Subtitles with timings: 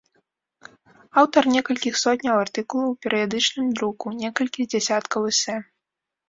[1.21, 5.55] Аўтар некалькіх сотняў артыкулаў у перыядычным друку, некалькіх дзесяткаў эсэ.